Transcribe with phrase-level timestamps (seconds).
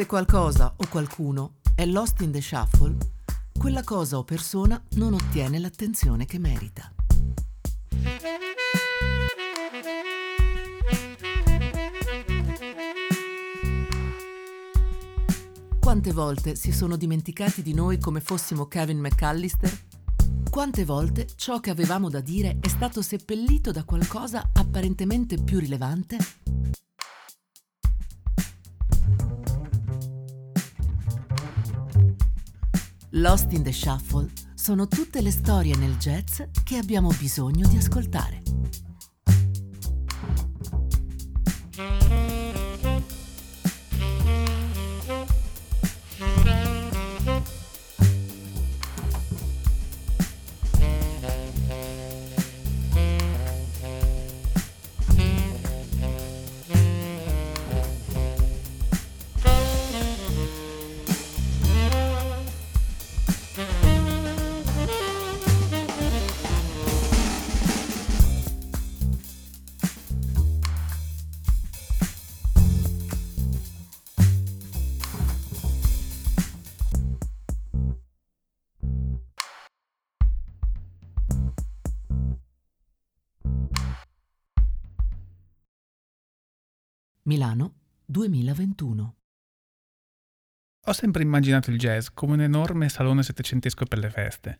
[0.00, 2.96] Se qualcosa o qualcuno è lost in the shuffle,
[3.58, 6.90] quella cosa o persona non ottiene l'attenzione che merita.
[15.78, 19.70] Quante volte si sono dimenticati di noi come fossimo Kevin McAllister?
[20.48, 26.16] Quante volte ciò che avevamo da dire è stato seppellito da qualcosa apparentemente più rilevante?
[33.20, 38.39] Lost in the Shuffle sono tutte le storie nel jazz che abbiamo bisogno di ascoltare.
[87.30, 87.74] Milano
[88.06, 89.14] 2021.
[90.86, 94.58] Ho sempre immaginato il jazz come un enorme salone settecentesco per le feste,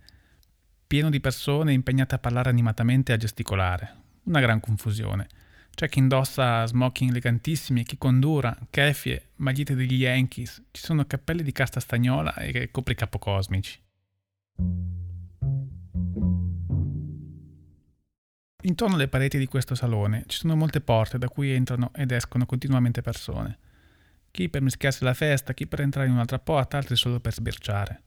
[0.86, 4.02] pieno di persone impegnate a parlare animatamente e a gesticolare.
[4.26, 5.26] Una gran confusione.
[5.74, 11.50] C'è chi indossa smoking elegantissimi, chi condura, keffie, magliette degli Yankees, ci sono cappelli di
[11.50, 13.82] casta stagnola e copricapo cosmici.
[18.62, 22.44] Intorno alle pareti di questo salone ci sono molte porte da cui entrano ed escono
[22.44, 23.58] continuamente persone.
[24.30, 28.02] Chi per mischiarsi alla festa, chi per entrare in un'altra porta, altri solo per sbirciare.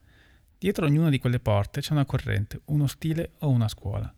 [0.59, 4.13] Dietro ognuna di quelle porte c'è una corrente, uno stile o una scuola.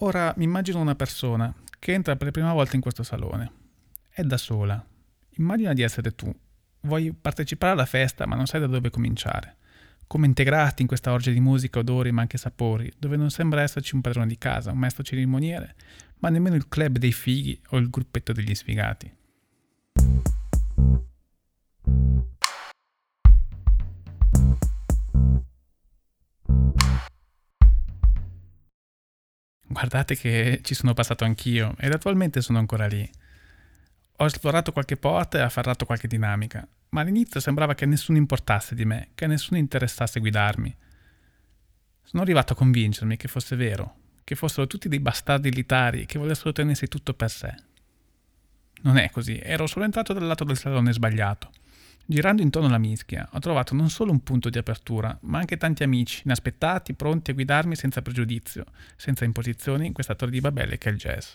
[0.00, 3.52] Ora mi immagino una persona che entra per la prima volta in questo salone.
[4.10, 4.84] È da sola.
[5.36, 6.34] Immagina di essere tu.
[6.80, 9.56] Vuoi partecipare alla festa ma non sai da dove cominciare
[10.06, 13.94] come integrarti in questa orgia di musica, odori ma anche sapori, dove non sembra esserci
[13.94, 15.74] un padrone di casa, un maestro cerimoniere,
[16.18, 19.14] ma nemmeno il club dei fighi o il gruppetto degli sfigati.
[29.68, 33.08] Guardate che ci sono passato anch'io ed attualmente sono ancora lì.
[34.18, 38.84] Ho esplorato qualche porta e afferrato qualche dinamica, ma all'inizio sembrava che nessuno importasse di
[38.84, 40.74] me, che nessuno interessasse guidarmi.
[42.02, 46.52] Sono arrivato a convincermi che fosse vero, che fossero tutti dei bastardi elitari che volessero
[46.52, 47.54] tenersi tutto per sé.
[48.82, 51.50] Non è così, ero solo entrato dal lato del salone sbagliato.
[52.08, 55.82] Girando intorno alla mischia, ho trovato non solo un punto di apertura, ma anche tanti
[55.82, 58.64] amici, inaspettati, pronti a guidarmi senza pregiudizio,
[58.94, 61.34] senza imposizioni in questa torre di Babele che è il jazz.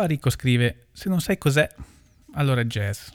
[0.00, 1.68] Baricco scrive: Se non sai cos'è,
[2.32, 3.08] allora è jazz.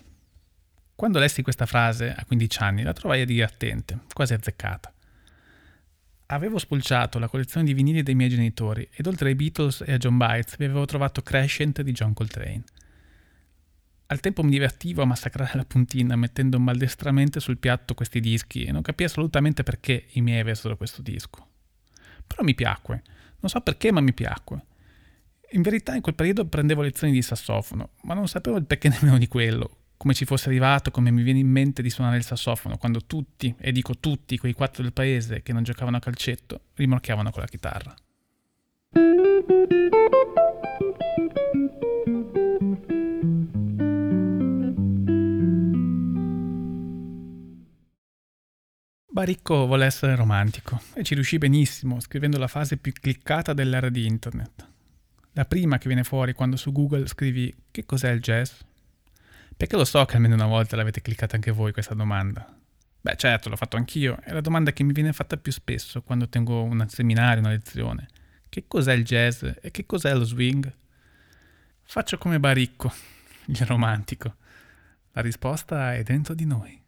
[0.93, 4.93] Quando lessi questa frase a 15 anni la trovai divertente, quasi azzeccata.
[6.27, 9.97] Avevo spulciato la collezione di vinili dei miei genitori ed oltre ai Beatles e a
[9.97, 12.63] John Bites vi avevo trovato Crescent di John Coltrane.
[14.05, 18.71] Al tempo mi divertivo a massacrare la puntina mettendo maldestramente sul piatto questi dischi e
[18.71, 21.47] non capii assolutamente perché i miei avessero questo disco.
[22.27, 23.01] Però mi piacque,
[23.39, 24.65] non so perché ma mi piacque.
[25.51, 29.17] In verità in quel periodo prendevo lezioni di sassofono, ma non sapevo il perché nemmeno
[29.17, 32.77] di quello, come ci fosse arrivato, come mi viene in mente di suonare il sassofono,
[32.77, 37.31] quando tutti, e dico tutti, quei quattro del paese che non giocavano a calcetto, rimorchiavano
[37.31, 37.95] con la chitarra.
[49.07, 54.05] Baricco vuole essere romantico e ci riuscì benissimo scrivendo la fase più cliccata dell'era di
[54.05, 54.73] internet.
[55.37, 58.53] La prima che viene fuori quando su Google scrivi che cos'è il jazz?
[59.57, 62.57] Perché lo so che almeno una volta l'avete cliccata anche voi questa domanda.
[63.01, 66.29] Beh certo, l'ho fatto anch'io, è la domanda che mi viene fatta più spesso quando
[66.29, 68.07] tengo un seminario, una lezione.
[68.47, 70.73] Che cos'è il jazz e che cos'è lo swing?
[71.83, 72.93] Faccio come Baricco,
[73.47, 74.35] il romantico.
[75.11, 76.81] La risposta è dentro di noi.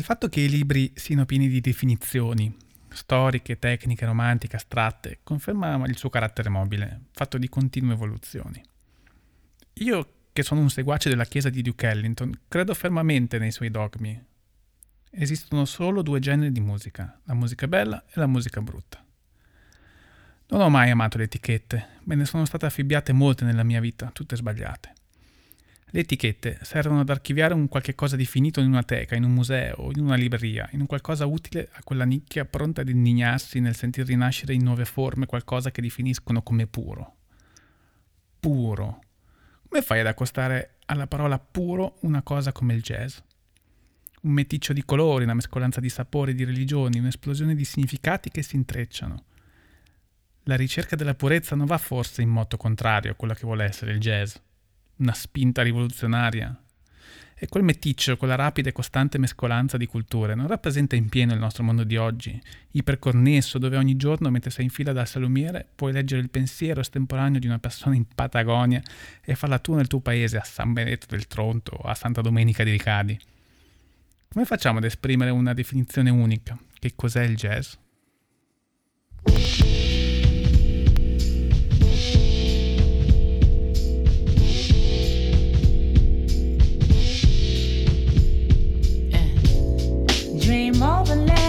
[0.00, 2.56] Il fatto che i libri siano pieni di definizioni,
[2.88, 8.64] storiche, tecniche, romantiche, astratte, conferma il suo carattere mobile, fatto di continue evoluzioni.
[9.74, 14.18] Io, che sono un seguace della chiesa di Duke Ellington, credo fermamente nei suoi dogmi.
[15.10, 19.04] Esistono solo due generi di musica, la musica bella e la musica brutta.
[20.48, 24.08] Non ho mai amato le etichette, me ne sono state affibbiate molte nella mia vita,
[24.14, 24.94] tutte sbagliate.
[25.92, 29.32] Le etichette servono ad archiviare un qualche cosa di finito in una teca, in un
[29.32, 33.74] museo, in una libreria, in un qualcosa utile a quella nicchia pronta ad indignarsi nel
[33.74, 37.16] sentir rinascere in nuove forme qualcosa che definiscono come puro.
[38.38, 39.00] Puro.
[39.68, 43.18] Come fai ad accostare alla parola puro una cosa come il jazz?
[44.22, 48.54] Un meticcio di colori, una mescolanza di sapori, di religioni, un'esplosione di significati che si
[48.54, 49.24] intrecciano.
[50.44, 53.90] La ricerca della purezza non va forse in moto contrario a quello che vuole essere
[53.90, 54.36] il jazz
[55.00, 56.54] una spinta rivoluzionaria.
[57.42, 61.38] E quel meticcio, quella rapida e costante mescolanza di culture, non rappresenta in pieno il
[61.38, 62.38] nostro mondo di oggi,
[62.72, 67.40] iperconnesso, dove ogni giorno, mentre sei in fila dal salumiere, puoi leggere il pensiero estemporaneo
[67.40, 68.82] di una persona in Patagonia
[69.24, 72.62] e farla tu nel tuo paese, a San Benedetto del Tronto o a Santa Domenica
[72.62, 73.18] di Ricadi.
[74.28, 76.58] Come facciamo ad esprimere una definizione unica?
[76.78, 77.72] Che cos'è il jazz?
[90.82, 91.39] I hear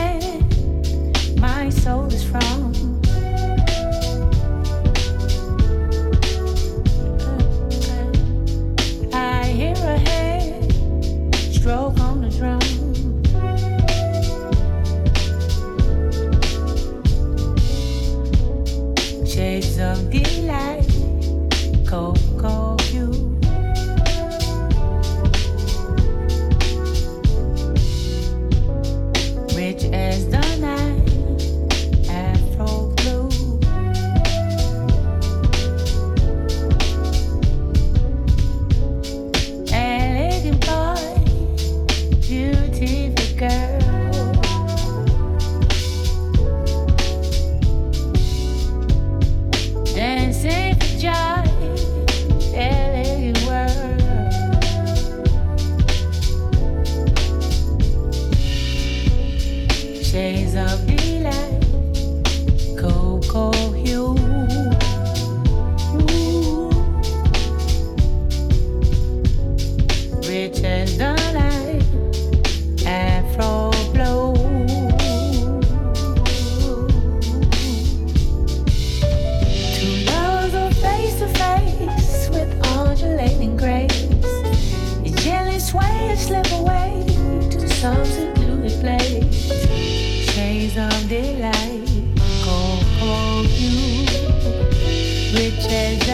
[95.33, 96.10] a hand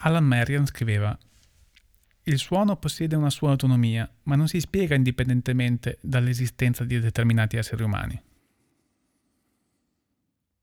[0.00, 1.16] Alan Marian scriveva
[2.24, 7.82] Il suono possiede una sua autonomia, ma non si spiega indipendentemente dall'esistenza di determinati esseri
[7.82, 8.22] umani.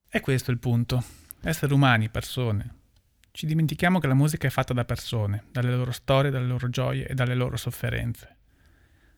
[0.08, 1.04] E questo è il punto.
[1.42, 2.84] Esseri umani, persone.
[3.32, 7.06] Ci dimentichiamo che la musica è fatta da persone, dalle loro storie, dalle loro gioie
[7.06, 8.38] e dalle loro sofferenze.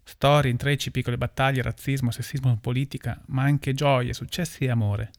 [0.03, 5.12] Storie, intrecci, piccole battaglie, razzismo, sessismo, politica, ma anche gioie, successi e amore.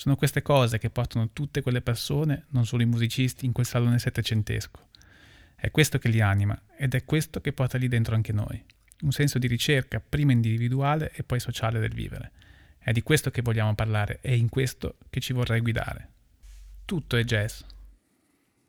[0.00, 3.98] Sono queste cose che portano tutte quelle persone, non solo i musicisti, in quel salone
[3.98, 4.88] settecentesco.
[5.54, 8.64] È questo che li anima ed è questo che porta lì dentro anche noi.
[9.02, 12.32] Un senso di ricerca, prima individuale e poi sociale del vivere.
[12.78, 16.08] È di questo che vogliamo parlare e in questo che ci vorrei guidare.
[16.86, 17.60] Tutto è jazz.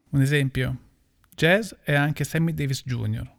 [0.10, 0.80] Un esempio?
[1.34, 3.32] Jazz è anche Sammy Davis Jr.,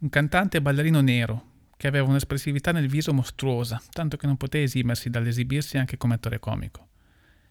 [0.00, 1.49] un cantante e ballerino nero
[1.80, 6.38] che aveva un'espressività nel viso mostruosa, tanto che non poté esimersi dall'esibirsi anche come attore
[6.38, 6.88] comico.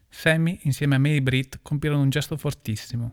[0.08, 3.10] Sammy, insieme a Mary Britt, compirono un gesto fortissimo.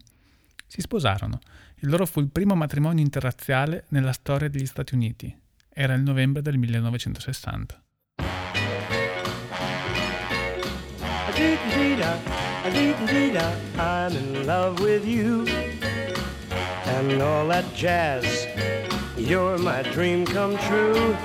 [0.67, 1.39] Si sposarono.
[1.77, 5.35] Il loro fu il primo matrimonio interrazziale nella storia degli Stati Uniti.
[5.67, 7.81] Era il novembre del 1960.
[13.79, 15.47] I'm in love with you
[16.85, 18.46] and all that jazz.
[19.17, 21.15] You're my dream come true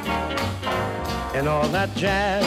[1.35, 2.45] and all that jazz.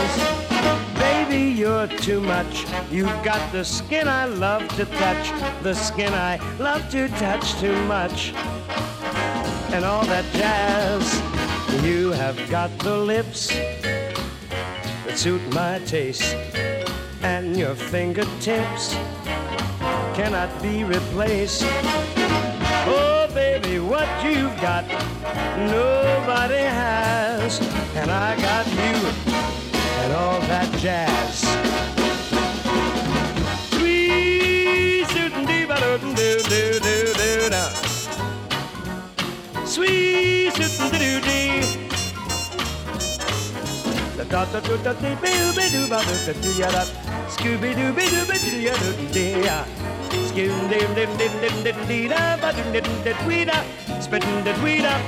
[0.98, 2.66] Baby, you're too much.
[2.92, 7.76] You've got the skin I love to touch, the skin I love to touch too
[7.86, 8.34] much.
[9.72, 11.22] And all that jazz.
[11.84, 13.50] You have got the lips
[15.06, 16.36] that suit my taste,
[17.22, 18.96] and your fingertips
[20.16, 21.64] cannot be replaced.
[22.88, 23.15] Oh,
[23.96, 24.84] what you've got,
[25.72, 27.60] nobody has.
[27.96, 28.96] And I got you
[30.02, 31.36] and all that jazz.
[33.72, 37.64] Sweet shootin' dee ba doo doo doo doo doo da.
[39.74, 41.64] Sweet shootin' doo doo dee.
[44.18, 46.84] Da da da da da dee boo ba doo ba doo da doo ya da.
[47.36, 49.58] Scooby doo ba doo ba doo ya doo dee ya.
[50.28, 53.60] Skin dim dim dim dim dim dee da ba doo dim dim wee da
[54.02, 55.02] spittin' the weed up.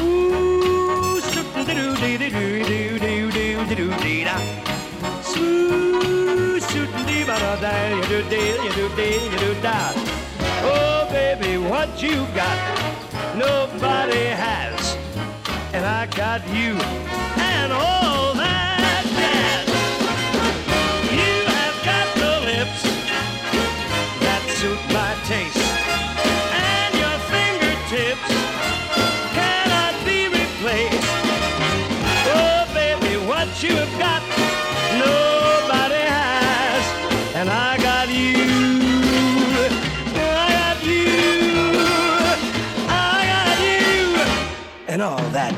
[0.00, 4.24] Ooh, sootin' doo doo doo doo doo doo doo doo dee
[7.06, 9.52] dee ba da da, you do you do you do.
[10.64, 12.58] Oh, baby, what you got,
[13.36, 14.96] nobody has,
[15.72, 16.76] and I got you,
[17.38, 18.11] and all.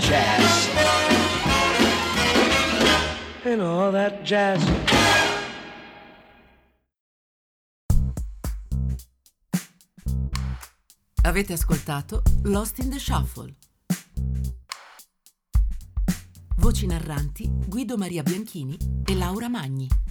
[0.09, 0.69] jazz.
[3.45, 4.63] And all that jazz.
[11.23, 13.55] Avete ascoltato Lost in the Shuffle.
[16.57, 20.04] Voci narranti Guido Maria Bianchini e Laura Magni.